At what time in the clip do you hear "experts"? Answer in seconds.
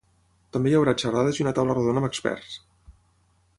2.11-2.59